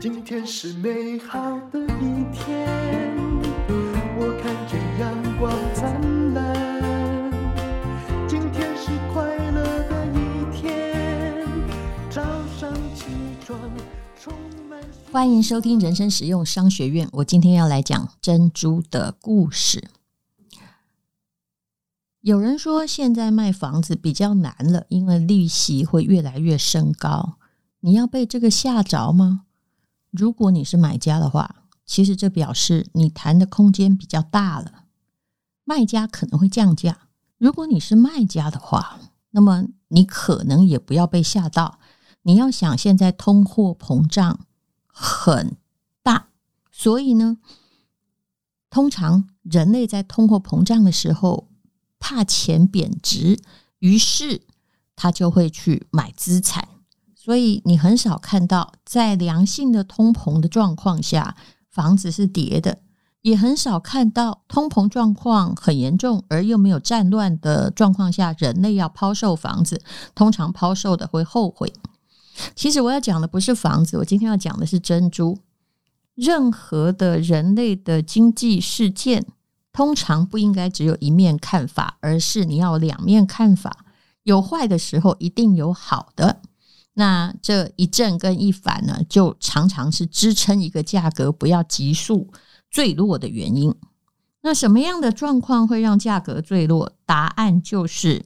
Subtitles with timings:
[0.00, 1.38] 今天是美好
[1.70, 2.66] 的一天，
[4.16, 7.30] 我看见阳光灿烂。
[8.26, 11.46] 今天是快乐的一天，
[12.08, 12.22] 早
[12.58, 13.04] 上起
[13.44, 13.60] 床
[14.18, 14.32] 充
[14.70, 14.80] 满。
[15.12, 17.06] 欢迎收听人生实用商学院。
[17.12, 19.84] 我今天要来讲珍珠的故事。
[22.22, 27.36] 有人说现在卖房子比较难了，因为利息会越来越升高。
[27.80, 29.42] 你要被这个吓着吗？
[30.10, 34.84] 如果你是买家的话，其实这表示你谈的空间比较大了，
[35.64, 37.08] 卖家可能会降价。
[37.38, 41.78] 如果你是卖家的话，那么你可能也不要被吓到。
[42.22, 44.40] 你要想，现在通货膨胀
[44.86, 45.56] 很
[46.02, 46.28] 大，
[46.70, 47.38] 所以呢，
[48.68, 51.48] 通常人类在通货膨胀的时候，
[51.98, 53.40] 怕钱贬值，
[53.78, 54.42] 于是
[54.94, 56.68] 他就会去买资产。
[57.22, 61.36] 所以你很少看到在良性的通膨的状况下，
[61.68, 62.78] 房子是跌的，
[63.20, 69.82] 也很少看到通膨状况很严重而又没有战乱的状况下，人类要抛售房子，
[70.14, 71.70] 通常抛售的会后悔。
[72.54, 75.40] 其实我要讲的不是房子，我今天要讲的是珍珠。
[76.14, 79.26] 任何的人类的经济事件，
[79.74, 83.84] 通常不应该只有一面看法，而是你要两面看法。
[84.22, 86.40] 有坏的时候，一定有好的。
[86.94, 92.32] 那这一正跟一反呢，就常常是支撑一个价格不要急速
[92.70, 93.74] 坠落的原因。
[94.42, 96.92] 那什么样的状况会让价格坠落？
[97.06, 98.24] 答案就是，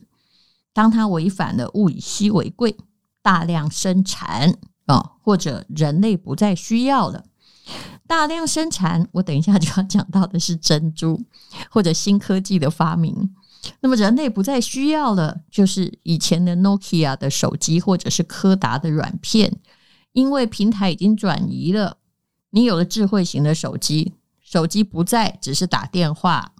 [0.72, 2.76] 当它违反了物以稀为贵、
[3.20, 4.56] 大量生产
[4.86, 7.24] 啊，或者人类不再需要了。
[8.06, 11.20] 大量生产，我等一下就要讲到的是珍珠
[11.70, 13.34] 或者新科技的发明。
[13.80, 19.58] 那么人类不再需要了，就是以前的 Nokia 的手机或者是柯达的软片，
[20.12, 21.98] 因为平台已经转移了。
[22.50, 26.52] 你有了智慧型的手机，手机不再只是打电话，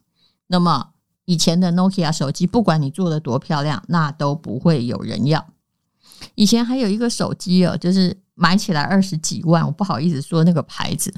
[0.48, 0.90] 那么
[1.24, 5.46] 以前的 Nokia 手机，不管你做的多漂亮，那都不会有人要。
[6.34, 11.14] 以前还有一个手机哦，就是买起来二十几万，我不好意思说那个牌子。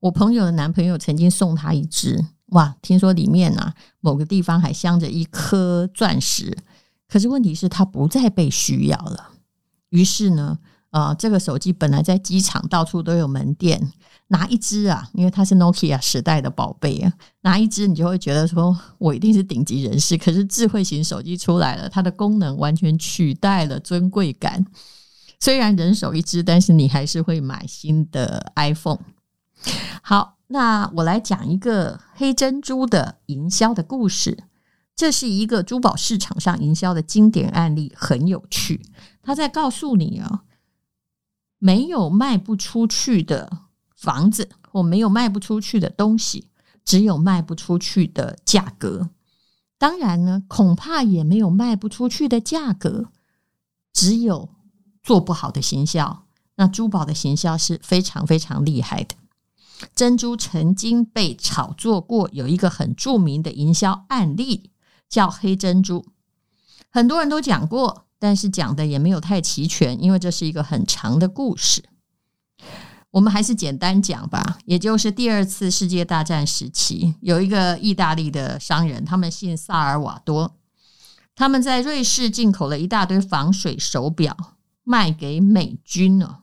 [0.00, 2.24] 我朋友的男朋友曾经送他一只。
[2.48, 6.56] 哇，听说里面啊，某个地方还镶着一颗钻石，
[7.06, 9.30] 可是问题是它不再被需要了。
[9.90, 10.58] 于是呢，
[10.90, 13.92] 呃，这个手机本来在机场到处都有门店，
[14.28, 20.16] 拿一支啊，因为它是 Nokia 时代的宝贝啊，拿一支你就会觉得说我一定是顶级人士。
[20.16, 24.64] 可是智慧型手机出来了，它的功能完全取代了尊贵感。
[25.38, 29.00] 虽然人手一支，但是你还是会买新的 iPhone。
[30.00, 30.37] 好。
[30.48, 34.44] 那我来讲一个黑珍珠的营销的故事。
[34.96, 38.84] 这是一个珠宝市场上营销的经典案例，很有趣。
[39.22, 40.42] 他在告诉你啊，
[41.58, 43.58] 没有卖不出去的
[43.94, 46.48] 房子，或没有卖不出去的东西，
[46.84, 49.10] 只有卖不出去的价格。
[49.78, 53.12] 当然呢，恐怕也没有卖不出去的价格，
[53.92, 54.48] 只有
[55.04, 56.24] 做不好的行销。
[56.56, 59.14] 那珠宝的行销是非常非常厉害的。
[59.94, 64.70] 珍珠曾经被炒作过，有一个很著名的营销案例
[65.08, 66.04] 叫黑珍珠，
[66.90, 71.84] 很多人都讲过，但是讲的也没有太齐全，因为这是一个很长的故事。
[73.10, 74.58] 我们还是简单讲吧。
[74.66, 80.56] 也就是第二次世界大战时期，有一个意大利的商人，他们姓萨尔瓦多，
[81.34, 84.36] 他们在瑞士进口了一大堆防水手表，
[84.84, 86.40] 卖给美军了，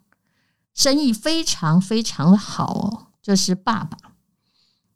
[0.74, 3.05] 生意非常非常的好哦。
[3.26, 3.98] 这是爸爸，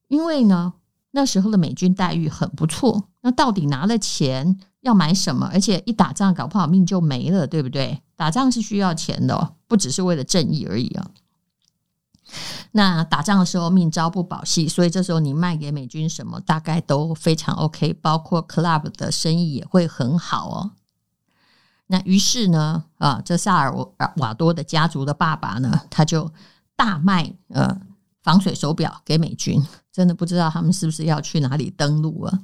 [0.08, 0.74] 因为呢，
[1.10, 3.10] 那时候的美军待遇很不错。
[3.22, 5.50] 那到底拿了钱要买什么？
[5.52, 8.04] 而且一打仗搞不好命就没了，对不对？
[8.16, 11.10] 打仗是需要钱的，不只是为了正义而已啊。
[12.74, 20.72] 那打仗的时候命朝不保夕，所以这时候你卖给美军什么，大概都非常 OK，包括 club 的生意也会很好哦。
[21.88, 23.74] 那于是呢，啊，这萨尔
[24.18, 26.32] 瓦多的家族的爸爸呢，他就
[26.76, 27.89] 大卖呃。
[28.30, 29.60] 防水手表给美军，
[29.92, 32.40] 真的不知道他们是不是要去哪里登陆啊？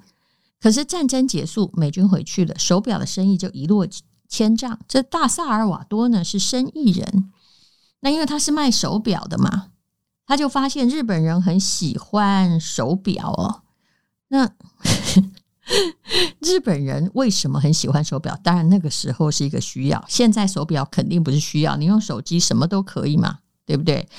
[0.60, 3.88] 可是战争结束，美军回去了，手表的生意就一落
[4.28, 4.80] 千丈。
[4.88, 7.32] 这大萨尔瓦多呢是生意人，
[8.00, 9.68] 那因为他是卖手表的嘛，
[10.26, 13.62] 他就发现日本人很喜欢手表哦。
[14.30, 14.50] 那
[16.42, 18.36] 日本人为什么很喜欢手表？
[18.44, 23.38] 当然那个时候是一个需要，现在手表肯定不是需要，你用手机什么都可以嘛，
[23.68, 24.10] 对不对？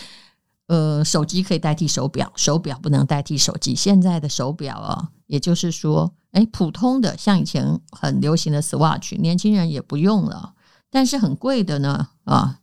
[0.66, 3.74] 呃，手机可以代替手表，手表不能代替手机。
[3.74, 10.54] 现在的手表啊，也就是说，哎，普通的像以前很流行的 Swatch，年轻人也不用了。
[10.90, 12.60] 但是很贵的呢，啊，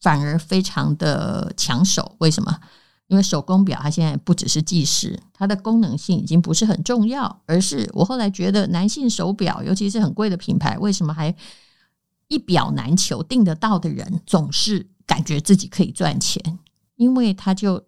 [0.00, 2.16] 反而非常的抢手。
[2.18, 2.60] 为什么？
[3.08, 11.34] 因为手工表它现在不只是计时，它的功能性已经不是很重要，而是我后来觉得男性手表，尤其是很贵的品牌，为什么还
[12.28, 13.20] 一表难求？
[13.20, 16.60] 订得到的人总是感觉自己可以赚钱，
[17.00, 17.82] 因为他就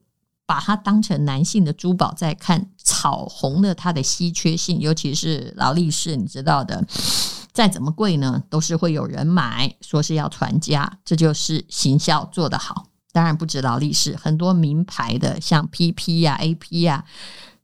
[0.47, 6.83] 把它当成男性的珠宝在看，炒红了它的稀缺性，尤其是劳力士，你知道的，
[7.53, 12.87] 再怎么贵呢，都是会有人买，说是要传家，这就是行销做得好。
[13.13, 17.05] 当然不止劳力士，很多名牌的像 PP 呀、AP 呀，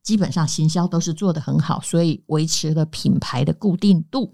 [0.03, 4.31] 基本上行销都是做得很好，所以维持了品牌的固定度。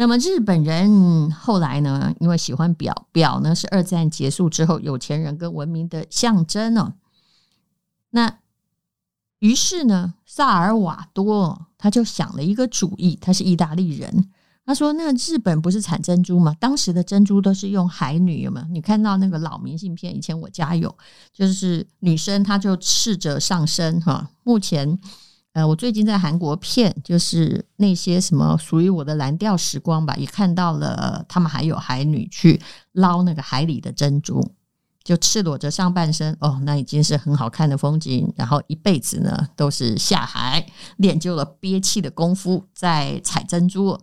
[0.00, 6.94] 那么日本人后来呢，因为喜欢表，表呢是二战结束之后有钱人跟文明的象征哦。
[8.10, 8.38] 那
[9.40, 14.30] 于是呢，萨尔瓦多他就想了一个主意，他是意大利人。
[14.64, 16.54] 他说：“那日本不是产珍珠吗？
[16.60, 18.66] 当时的珍珠都是用海女，有没有？
[18.68, 20.14] 你看到那个老明信片？
[20.14, 20.96] 以前我家有，
[21.32, 24.30] 就是女生她就赤着上身哈。
[24.44, 24.98] 目前，
[25.58, 32.62] 呃，我最近在韩国片，就是那些什么属于我的蓝调时光吧，也看到了他们还有海女去
[32.92, 34.52] 捞那个海里的珍珠，
[35.02, 38.32] 就赤裸着上半身哦，那已经是很好看的风景。
[38.36, 40.64] 然后一辈子呢都是下海
[40.98, 43.98] 练就了憋气的功夫，在采珍珠。”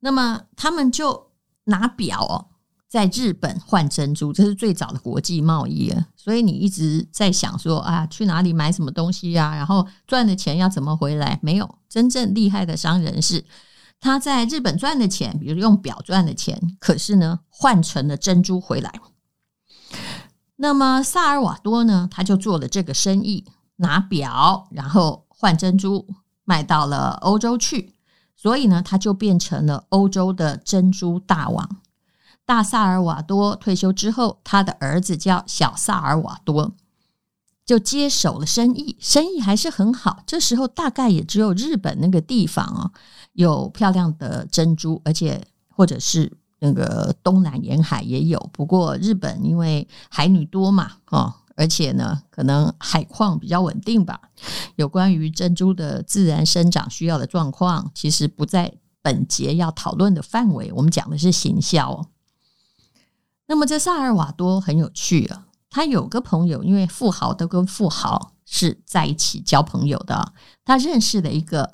[0.00, 1.32] 那么他们就
[1.64, 2.49] 拿表哦，
[2.90, 6.08] 在日本换珍珠，这是最早的国际贸易啊。
[6.16, 9.54] 所以你一直在想说啊，去哪里买什么东西呀？
[9.54, 11.38] 然后赚的钱要怎么回来？
[11.40, 13.44] 没有，真正厉害的商人是
[14.00, 18.92] 他在日本赚的钱，比如用表赚的钱，可是呢换成了珍珠回来。
[20.56, 23.44] 那么萨尔瓦多呢，他就做了这个生意，
[23.76, 26.08] 拿表然后换珍珠，
[26.44, 27.94] 卖到了欧洲去。
[28.36, 31.79] 所以呢，他就变成了欧洲的珍珠大王。
[32.50, 36.72] 大萨尔瓦多退休之后，他的儿子叫小萨尔瓦多，
[37.64, 40.24] 就接手了生意，生意还是很好。
[40.26, 42.90] 这时候大概也只有日本那个地方哦，
[43.34, 48.50] 有漂亮的珍珠，而且或者是那个东南沿海也有。
[48.52, 51.32] 不过日本因为海女多嘛，哦。
[51.54, 54.20] 而且呢，可能海况比较稳定吧。
[54.74, 60.72] 有关于珍珠的自然生长需要的状况，其实不在本节要讨论的范围。
[60.72, 62.04] 我们讲的是行销。
[63.50, 70.32] 那么这萨尔瓦多很有趣啊，他有个朋友，因为富豪都跟富豪是在一起交朋友的。
[70.64, 71.72] 他认识了一个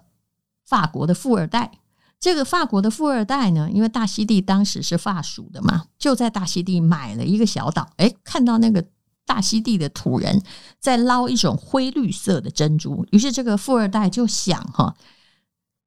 [0.67, 1.71] 法国的富二代。
[2.19, 7.91] 这个法国的富二代呢，因为大溪地当时是法属的嘛，就在大溪地买了一个小岛。
[7.99, 8.83] 诶，看到那个。
[9.29, 10.41] 大溪地的土人
[10.79, 14.95] 在捞一种灰绿色的珍珠，于是这个富二代就想：哈，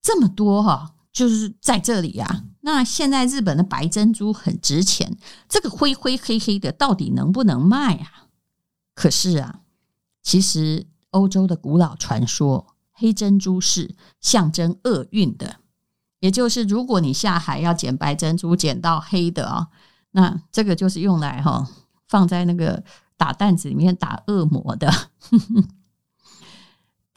[0.02, 2.44] 这么多哈，就是在这里呀。
[2.62, 5.18] 那现在日本的白珍珠很值钱，
[5.48, 8.28] 这个灰灰黑黑的到底能不能卖啊？
[8.94, 9.62] 可是啊，
[10.22, 15.58] 其实欧洲的古老传说，黑珍珠是象征厄运的，
[16.20, 19.68] 也就是如果你下海要捡白珍珠，捡到黑的啊，
[20.12, 21.68] 那这个就是用来哈
[22.08, 22.84] 放在那个。
[23.20, 24.90] 打担子里面打恶魔的，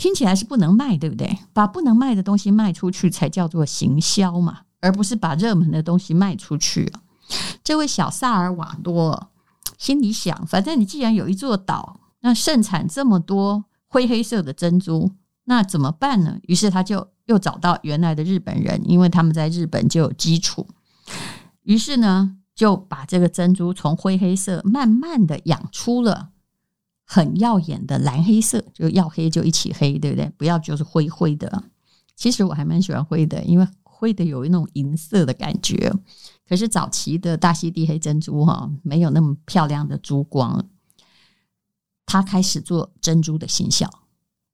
[0.03, 1.39] 听起来是不能卖，对不对？
[1.53, 6.93] 把不能卖的东西卖出去才叫做行销嘛，而不是把热门的东西卖出去。
[7.63, 9.31] 这位小萨尔瓦多
[9.79, 15.13] 心里想：反正你既然有一座岛，那盛产这么多灰黑色的珍珠，
[15.45, 16.37] 那怎么办呢？
[16.49, 20.67] 于是他就又找到原来的日本人，因为他们在日本就有基础。
[21.63, 22.39] 于是呢。
[22.55, 26.29] 就把这个珍珠从灰黑色慢慢的养出了
[27.13, 30.33] 很耀眼的蓝黑色，就要黑就一起黑，对不对？
[30.39, 31.63] 不要就是灰灰的。
[32.17, 35.93] 其实我还蛮喜欢灰的，因为灰的有一种银色的感觉。
[36.49, 40.67] 可是早期的大溪地黑珍珠哈，没有那么漂亮的珠光。
[42.07, 43.91] 他开始做珍珠的形象。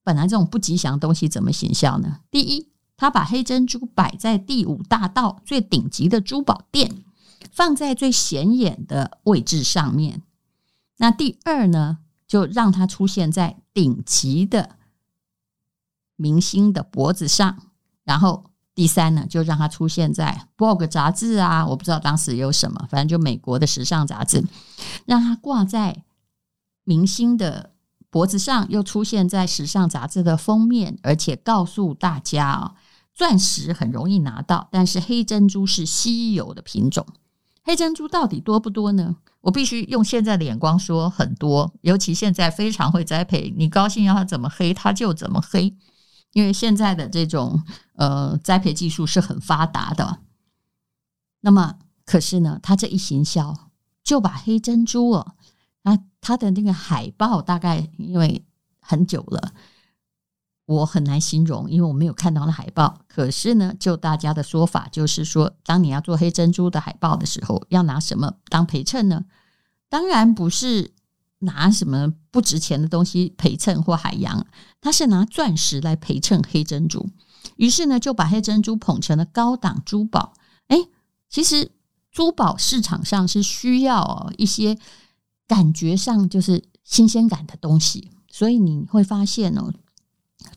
[0.03, 2.21] 本来这种不吉祥的东西怎么形象呢？
[2.29, 7.05] 第一，他把黑珍珠摆在第五大道最顶级的珠宝店。
[7.53, 10.23] 放在最显眼的位置上面。
[10.97, 14.77] 那第二呢，就让它出现在顶级的
[16.15, 17.59] 明星的脖子上。
[18.05, 18.45] 然后
[18.75, 24.45] 第三呢，就让它出现在 Vogue 杂志啊，我不知道当时有什么，反正就美国的时尚杂志，
[25.07, 26.05] 让它挂在
[26.85, 27.73] 明星的
[28.09, 32.75] 脖子上，又出现在时尚杂志的封面，而且告诉大家啊，
[33.13, 37.05] 钻石很容易拿到，但是黑珍珠是稀有的品种。
[37.69, 39.15] 黑珍珠到底多不多呢？
[39.43, 45.77] 我必须用现在的眼光说很多，尤其现在非常会栽培，你高兴要它怎么黑，它就怎么黑，
[46.33, 47.63] 因为现在的这种
[47.97, 50.21] 呃栽培技术是很发达的。
[51.43, 51.75] 那么
[52.07, 53.55] 可是呢，他这一行销
[54.03, 55.35] 就把黑珍珠哦，
[55.83, 58.47] 啊，他的那个海报大概因为
[58.81, 59.53] 很久了。
[60.69, 63.01] 我很难形容，因为我没有看到那海报。
[63.09, 69.25] 可是呢，就大家的说法，就是说，当你要做黑珍珠的海报的时候，要拿什么当陪衬呢？
[69.89, 70.93] 当然不是
[71.39, 74.47] 拿什么不值钱的东西陪衬或海洋，
[74.83, 77.09] 它是拿钻石来陪衬黑珍珠。
[77.57, 80.35] 于是呢，就把黑珍珠捧成了高档珠宝。
[80.67, 80.77] 哎，
[81.31, 81.73] 其实
[82.13, 84.77] 珠宝市场上是需要一些
[85.47, 89.73] 感觉上就是新鲜感的东西，所以你会发现哦。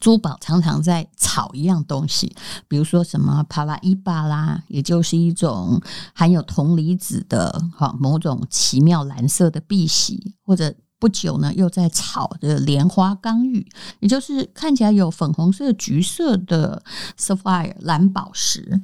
[0.02, 2.36] 珠宝常常在炒一样东西，
[2.68, 5.80] 比如说什么帕拉伊巴啦，也就是一种
[6.14, 13.66] 含有铜离子的哈某种奇妙蓝色的碧玺，或者不久呢又在炒的莲花刚玉，
[14.00, 16.84] 也就是看起来有粉红色、橘色的
[17.18, 18.82] sapphire 蓝宝石。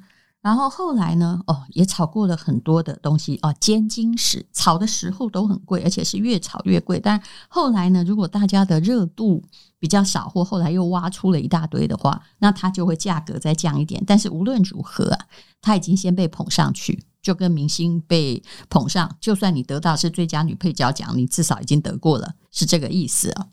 [0.47, 7.01] 然后后来呢，哦，也炒过了很多的东西哦，尖晶石炒的时候都很贵，而且是越炒越贵。
[7.01, 9.43] 但后来呢，如果大家的热度
[9.77, 14.01] 比较少，或后来又挖出了一大堆的话，那它就会价格再降一点。
[14.07, 15.25] 但是无论如何啊，
[15.59, 23.47] 它已经先被捧上去，就跟明星被捧上，就算你得到是最佳女配角奖，你至少已经得过了，是这个意思啊。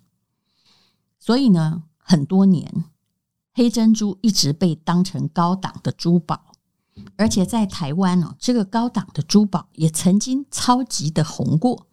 [1.19, 2.85] 所以呢，很多年
[3.53, 6.54] 黑珍珠一直被当成高档的珠宝。
[7.17, 11.87] 而且在台湾哦，这个高档的珠宝也曾经超级的红过。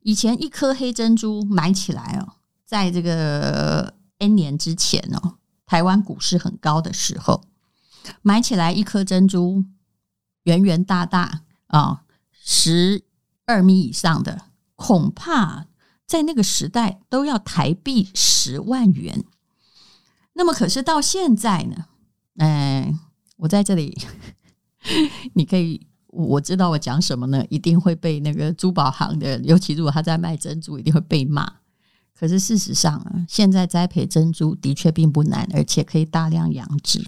[0.00, 2.34] 以前一颗黑珍珠买起来哦，
[2.64, 5.36] 在这个 N 年之前哦，
[5.66, 7.44] 台湾股市很高的时候，
[8.22, 9.64] 买起来一颗珍珠
[10.44, 13.04] 圆圆大大啊，十
[13.46, 15.66] 二米以上的，恐怕
[16.06, 19.24] 在那个时代都要台币十万元。
[20.32, 21.86] 那么可是到现在呢？
[22.38, 22.98] 嗯。
[23.42, 23.98] 我在这里，
[25.34, 27.44] 你可以，我知道我讲什么呢？
[27.50, 31.54] 一定会被那个珠宝行的，尤其如果他在卖珍珠，一定会被骂。
[32.14, 37.04] 可是事实上啊，现在栽培珍珠的确并不难，而且可以大量养殖。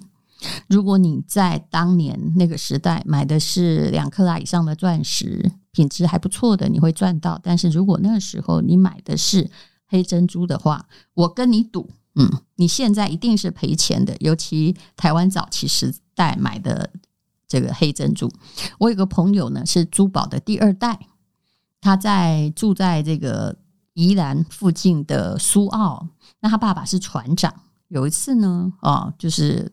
[0.66, 7.38] 如果你在当年那个时代买的是两克拉以上的钻石，品质还不错的，你会赚到。
[7.40, 9.48] 但是如果那时候你买的是
[9.86, 14.16] 黑珍珠的话，我跟你赌，嗯，你现在一定是赔钱的。
[14.20, 16.90] 尤其台湾早期时代买的
[17.48, 18.30] 这个黑珍珠，
[18.78, 20.98] 我有个朋友呢，是珠宝的第二代，
[21.80, 23.56] 他在住在这个
[23.94, 26.08] 宜兰附近的苏澳，
[26.40, 27.52] 那他爸爸是船长。
[27.88, 29.72] 有一次呢，哦，就是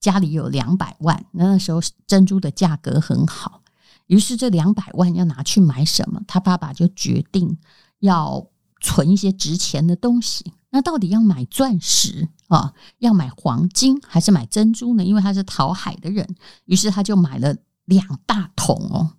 [0.00, 3.62] 家里有两百万，那时候珍珠的价格很好，
[4.06, 6.20] 于是这两百万要拿去买什么？
[6.26, 7.58] 他爸爸就决定
[8.00, 8.46] 要
[8.80, 10.52] 存一些值钱的东西。
[10.74, 15.04] 那到底要买钻石啊，要买黄金还是买珍珠呢？
[15.04, 16.26] 因为他是淘海的人，
[16.64, 19.10] 于是他就买了两大桶哦，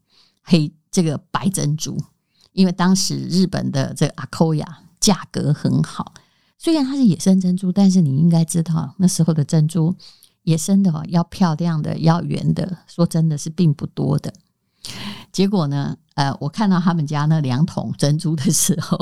[0.42, 1.96] 黑这个白珍珠。
[2.54, 6.16] 因为当时日本的这个阿科亚价格很好，
[6.58, 9.96] 虽然它是野生珍珠，但是你应该知道那时候的珍珠
[10.42, 14.34] 野生的哦，要漂亮的，要圆的，说真的是并不多的。
[15.32, 18.98] 结果呢，呃，我看到他们家那两桶珍珠的时候。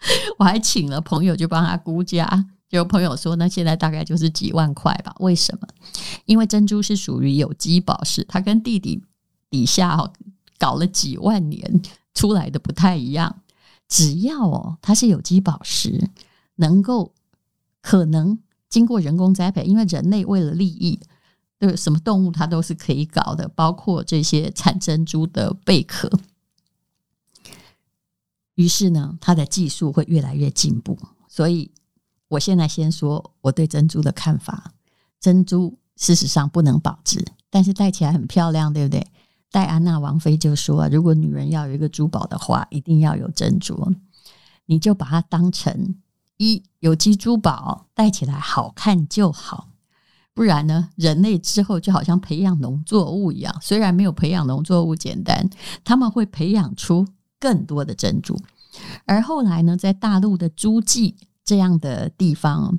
[0.38, 2.46] 我还请了朋友，就帮他估价。
[2.70, 5.14] 有朋友说，那现在大概就是几万块吧？
[5.20, 5.66] 为什么？
[6.26, 9.02] 因为珍珠是属于有机宝石，它跟地底
[9.48, 10.12] 底下哦
[10.58, 11.80] 搞了几万年
[12.12, 13.40] 出来的不太一样。
[13.88, 16.10] 只要哦它是有机宝石，
[16.56, 17.14] 能够
[17.80, 18.38] 可能
[18.68, 21.00] 经过人工栽培，因为人类为了利益，
[21.58, 26.10] 对什么动物它都是可以搞的，包括这些产珍珠的贝壳。
[28.58, 30.98] 于是呢，它的技术会越来越进步。
[31.28, 31.70] 所以，
[32.26, 34.72] 我现在先说我对珍珠的看法：
[35.20, 39.06] 珍珠事实上不能保值，但是戴起来很漂亮，对不对？
[39.52, 43.94] 戴安娜王妃就说：“如果女人要有一个珠宝的话，一定要有珍珠。
[44.66, 45.94] 你就把它当成
[46.38, 49.68] 一有机珠宝，戴起来好看就好。
[50.34, 55.48] 不然呢，人类之后就好像培养农作物一样，虽然没有培养农作物简单，
[55.84, 57.06] 他们会培养出。”
[57.40, 58.36] 更多的珍珠，
[59.04, 62.78] 而后来呢，在大陆的诸暨这样的地方，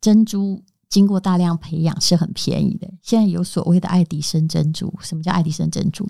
[0.00, 2.88] 珍珠经过大量培养是很便宜的。
[3.02, 6.08] 现在有所谓的爱迪生珍珠，什么叫爱迪生珍珠？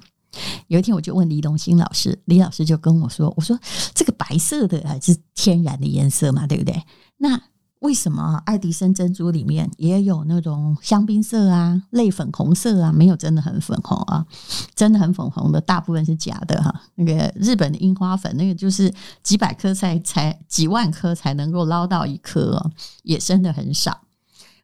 [0.66, 3.58] 有一天我就问李东兴老师，李老师就跟我说：“我说
[3.94, 6.82] 这个白色的还是天然的颜色嘛，对不对？”
[7.16, 7.40] 那
[7.86, 12.90] 为什么爱迪生珍珠里面也有那种香槟色啊、类粉红色啊？
[12.90, 14.26] 没有真的很粉红啊，
[14.74, 16.82] 真的很粉红的大部分是假的哈。
[16.96, 22.72] 那个日本的樱花粉，那个就是几百颗才才几万颗才能够捞到一颗哦，
[23.04, 24.00] 野生的很少。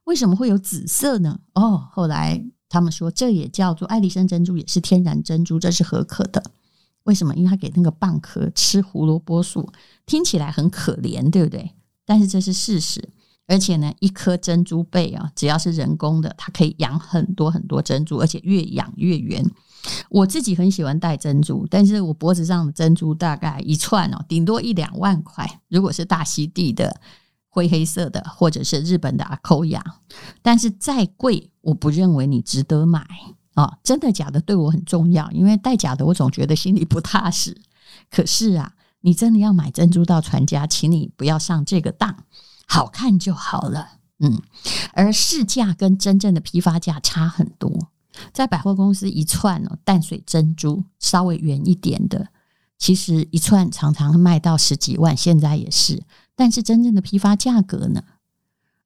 [0.03, 1.39] 为什么会有紫色呢？
[1.55, 6.43] 哦，后来他们说这也叫做爱迪生珍珠，也是天然珍珠，这是合可的。
[7.05, 7.33] 为什么？
[7.37, 9.71] 因为他给那个蚌壳吃胡萝卜素，
[10.07, 11.71] 听起来很可怜，对不对？
[12.13, 13.09] 但是这是事实。
[13.47, 19.43] 而且呢，一颗珍珠贝啊，只要是人工的，它可以养很多很多珍珠，而且越养越圆。
[20.11, 25.49] 我自己很喜欢戴珍珠，但是我脖子上的珍珠大概一串哦，顶多一两万块。
[25.69, 27.01] 如果是大溪地的
[27.49, 29.83] 灰黑色的，或者是日本的阿犨亚，
[30.43, 33.07] 但是再贵，我不认为你值得买
[33.55, 37.61] 啊、真的假的对我很重要，因为戴假的我总觉得心里不踏实。
[38.11, 38.73] 可是啊，
[39.03, 42.25] 你真的要买珍珠到传家，请你不要上这个当。
[42.67, 44.41] 好看就好了，嗯，
[44.95, 47.71] 而市价跟真正的批发价差很多。
[48.33, 52.29] 在百货公司一串哦，淡水珍珠稍微圆一点的，
[52.79, 56.03] 其实一串常常卖到十几万，现在也是。
[56.35, 58.03] 但是真正的批发价格呢？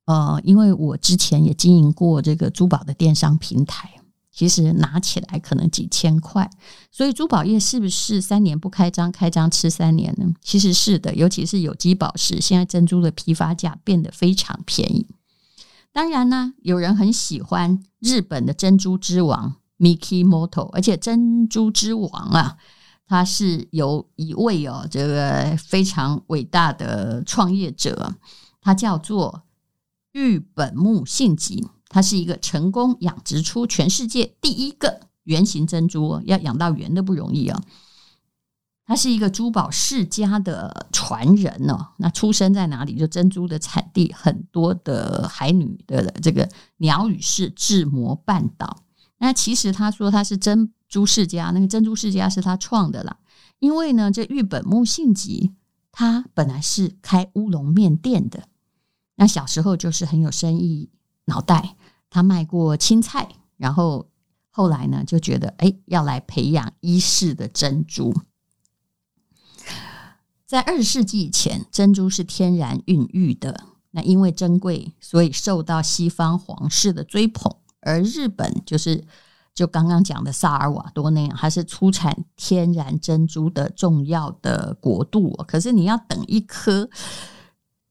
[0.07, 3.91] 呃，因为我之前也经营过这个珠宝的电商平台。
[4.37, 6.51] 其实拿起来可能几千块，
[6.93, 10.27] 所以珠宝业是不是三年不开张，开张吃三年呢？
[10.43, 15.07] 其实是的，尤其是有机宝石，现在珍珠的批发价变得非常便宜。
[15.91, 22.59] 当然呢，有人很喜欢日本的珍珠之王 Mikimoto，而且珍珠之王啊，
[23.07, 28.15] 他是由一位哦，这个非常伟大的创业者，
[28.61, 29.45] 他叫做
[30.13, 31.67] 玉本木信吉。
[31.89, 37.63] 它是一个成功养殖出全世界第一个圆形珍珠，要养到圆的不容易啊！
[38.85, 41.89] 他是一个珠宝世家的传人哦。
[41.97, 42.95] 那出生在哪里？
[42.95, 48.85] 就珍珠的产地很多的海女的这个鸟羽市志摩半岛。
[49.19, 53.17] 那其实他说他是珍珠世家，那个珍珠世家是他创的啦。
[53.59, 55.55] 因为呢，这玉本木信吉
[55.91, 58.45] 他本来是开乌龙面店的，
[59.17, 60.91] 那小时候就是很有生意。
[61.27, 61.77] 脑袋，
[62.11, 64.09] 他卖过青菜，然后
[64.51, 68.15] 后来呢，就觉得哎，要来培养伊式的珍珠。
[70.47, 77.55] 在二十世纪以前，珍珠是天然孕育的，那因为珍贵，所以受到西方皇室的追捧。
[77.81, 79.05] 而日本就是
[79.53, 85.31] 就刚刚讲的萨尔瓦多那样，还是出产天然珍珠的重要的国度。
[85.49, 86.89] 可是你要等一颗。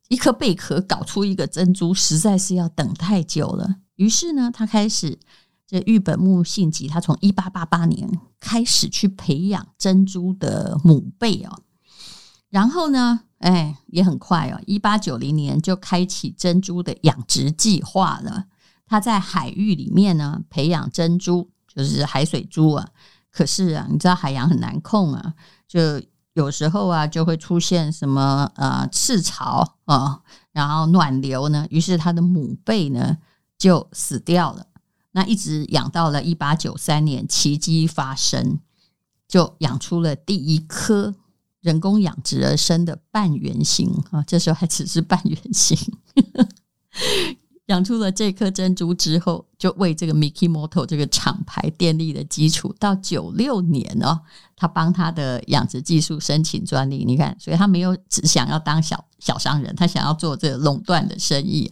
[0.08, 3.78] 一颗贝壳搞出一个珍珠，实在是要等太久了。
[3.96, 5.18] 于是呢，他开始
[5.66, 8.08] 这玉本木信吉，他从一八八八年
[8.40, 11.62] 开始去培养珍珠的母贝哦。
[12.50, 18.46] 然后呢，哎，也很快哦，一八九零年就开启珍珠的养殖计划了。
[18.86, 22.88] 他在海域里面呢培养珍珠，就是海水珠啊。
[23.32, 25.34] 可是啊，你知道海洋很难控啊，
[25.68, 25.80] 就。
[26.36, 30.22] 有时候啊，就会出现什么呃赤潮啊，
[30.52, 33.18] 然后暖流呢，于是它的母贝呢
[33.58, 34.68] 就死掉了。
[35.12, 38.60] 那一直养到了一八九三年，奇迹发生，
[39.30, 41.16] 就养出了第一颗
[41.62, 45.78] 人工养殖而生的半圆形啊，这时候还只是半圆形。
[47.68, 52.72] 养出了这颗珍珠之后，就为这个 Mikimoto 这个厂牌奠立的基础。
[52.78, 54.20] 到九六年哦，
[54.56, 57.04] 他帮他的养殖技术申请专利。
[57.04, 61.68] 你看，所以他没有只想要当小小商人，他想要做这个垄断的生意。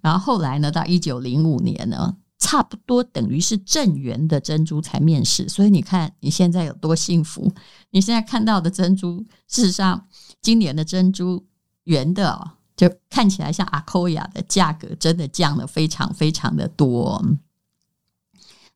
[0.00, 5.46] 然后后来呢，到一九零五年呢，差不多等于是正圆的珍珠才面世。
[5.46, 7.52] 所以你看你现在有多幸福？
[7.90, 10.06] 你现在看到的珍珠，事实上
[10.40, 11.44] 今年的珍珠
[11.84, 12.52] 圆的哦。
[12.78, 17.20] 就看起来像阿科亚的价格真的降了非常非常的多。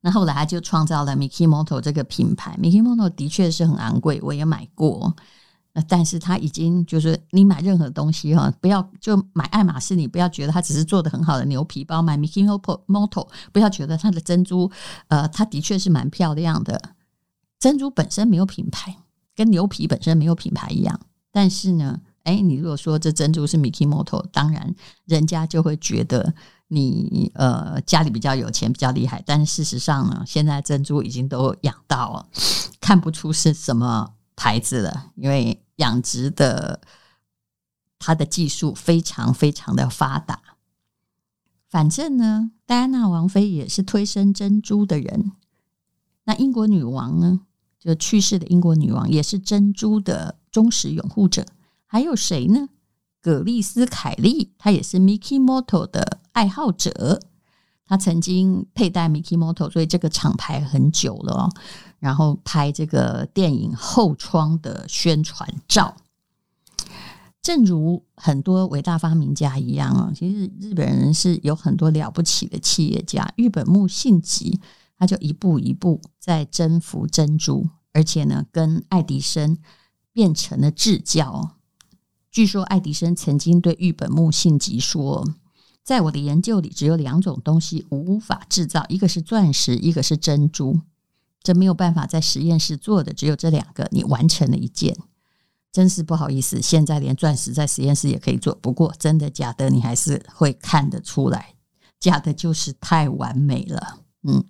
[0.00, 2.58] 那后来他就创造了 Mikimoto 这个品牌。
[2.60, 5.14] Mikimoto 的确是很昂贵，我也买过。
[5.72, 12.02] 那但是他已经就是你买任何东西哈，不要就买爱马仕，你不要觉得它只是做的很好的牛皮包。
[12.02, 14.68] 买 Mikimoto 不要觉得它的珍珠，
[15.06, 16.96] 呃，它的确是蛮漂亮的。
[17.60, 18.96] 珍珠本身没有品牌，
[19.36, 20.98] 跟牛皮本身没有品牌一样。
[21.30, 22.00] 但是呢。
[22.24, 24.74] 哎，你如果说这珍珠是 Mikimoto，当然
[25.06, 26.34] 人家就会觉得
[26.68, 29.22] 你呃家里比较有钱，比较厉害。
[29.26, 32.28] 但是事实上呢，现在珍珠已经都养到了，
[32.80, 36.80] 看不出是什么牌子了，因为养殖的
[37.98, 40.40] 它的技术非常非常的发达。
[41.68, 45.32] 反正呢，戴安娜王妃也是推升珍珠的人。
[46.24, 47.40] 那英国女王呢，
[47.80, 51.46] 就去世的英国女王也是珍珠的忠实拥护者。
[51.92, 52.70] 还有谁呢？
[53.20, 57.20] 葛丽斯·凯利，她也是 Mikimoto 的爱好者。
[57.84, 61.50] 她曾经佩戴 Mikimoto，所以这个厂牌很久了哦。
[61.98, 65.94] 然后拍这个电影后窗的宣传照。
[67.42, 73.30] 正如很多伟大发明家一样啊，其实日本人是有很多了不起的企业家。
[73.36, 74.58] 日本木信吉
[74.98, 79.58] 他就一步一步在征服珍珠，而且呢，跟爱迪生
[80.14, 81.56] 变成了至交。
[82.32, 85.28] 据说爱迪生曾经对玉本木信吉说
[85.84, 90.80] ：“在我的研究里，只有两种东西无法制造，一个是钻石，一个是珍珠。
[91.42, 94.96] 这没有办法在实验室做的，只有这两个，你完成了一件。”
[95.70, 98.54] 真是不好意思，现在连钻石在实验室也可以做。
[98.54, 101.54] 不过真的假的，你还是会看得出来，
[102.00, 104.00] 假的就是太完美了。
[104.22, 104.44] 嗯，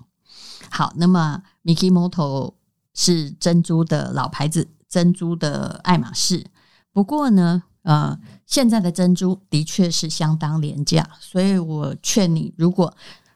[0.71, 2.55] 好，那么 Mikimoto
[2.95, 6.47] 是珍珠的老牌子，珍珠的爱马仕。
[6.93, 12.95] 不过呢，呃，现在的珍珠的确是相当廉价，所以我劝你，如果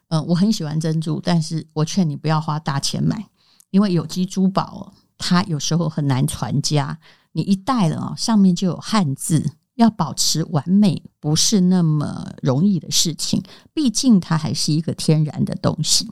[0.08, 3.28] 呃我很喜欢珍珠，但是我劝你不要花大钱买，
[3.70, 6.98] 因为有机珠宝它有时候很难传家。
[7.32, 13.42] 你一戴了啊，上面就有汉字，要保持完美不是那么容易的事情。
[13.74, 16.10] 毕竟它还是一个天然的东西。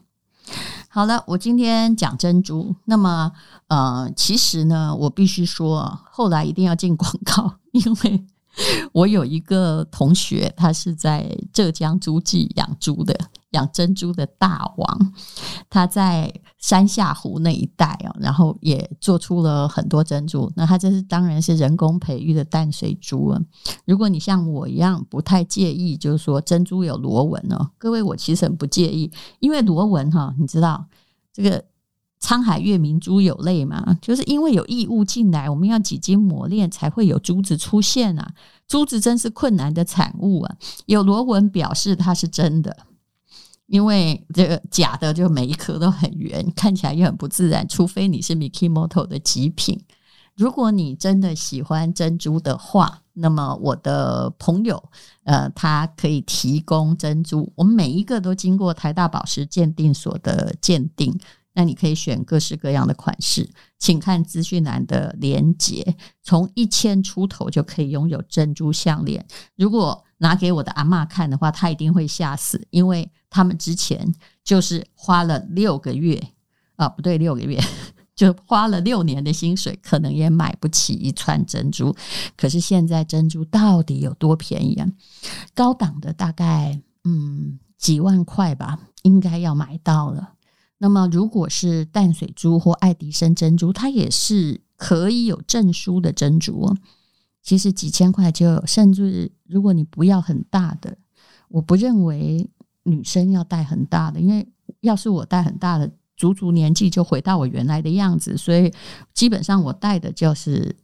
[0.88, 3.32] 好了，我今天讲珍珠，那么
[3.66, 8.24] 呃，其实呢，我必须说，后来一定要进广告， 因为
[8.92, 13.18] 我有一个同学，他是在浙江诸暨养猪的。
[13.54, 15.12] 养珍珠的大王，
[15.70, 20.52] 他在山下湖那一带哦，然后也做出了很多珍珠。
[20.54, 23.40] 那他这是当然是人工培育的淡水珠啊。
[23.86, 30.84] 如果你像我一样不太介意，就是说珍珠有螺纹哦，各位我其实很不介意，因为螺纹哈，你知道
[31.32, 31.64] 这个
[32.20, 38.34] 沧海月明珠有泪嘛，就是因为有异物进来，我们要几经磨练才会有珠子出现啊。
[38.66, 42.74] 珠子真是困难的产物啊，有螺纹表示它是真的。
[43.66, 47.66] 因为这个假的，就每一颗都很圆，看起来又很不自然。
[47.66, 49.80] 除非你是 Mikimoto 的极品。
[50.36, 54.82] 如果你真的喜欢珍珠的话，那么我的朋友，
[55.22, 57.52] 呃，他可以提供珍珠。
[57.54, 61.16] 我们每一个都经过台大宝石鉴定所的鉴定，
[61.52, 63.48] 那你可以选各式各样的款式，
[63.78, 65.96] 请看资讯栏的连接。
[66.22, 69.24] 从一千出头就可以拥有珍珠项链。
[69.54, 73.08] 如果拿给我的阿嬷看的话，她一定会吓死，因为。
[73.36, 76.22] 他们之前就是花了六个月
[76.76, 77.60] 啊，不对，六个月
[78.14, 81.92] 就花了六年的薪水，可能也买不起一串珍珠。
[82.36, 84.86] 可是现在珍珠到底有多便宜啊？
[85.52, 90.34] 高档的大概嗯几万块吧，应该要买到了。
[90.78, 96.76] 那么如果是淡水珠或爱迪生珍珠，它也是可以有证书的珍珠哦。
[97.44, 100.98] 其实几千块就有，甚至如果你不要很大的，
[101.46, 102.50] 我不认为。
[102.86, 104.46] 女生要戴很大的，因为
[104.80, 108.70] 要是我戴很大的，足足年纪就回到我原来的样子，所以
[109.14, 110.76] 基本上我戴的就是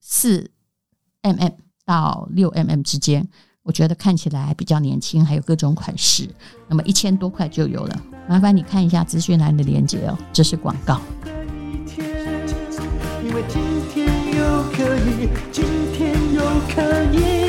[0.00, 0.50] 四
[1.22, 1.50] mm
[1.86, 3.26] 到六 mm 之间，
[3.62, 6.28] 我觉得看起来比较年轻，还有各种款式，
[6.68, 8.02] 那么一千多块就有了。
[8.28, 11.00] 麻烦你看一下资讯栏的链接哦，这是广告。
[13.94, 15.28] 天又可以，
[16.74, 17.39] 可以。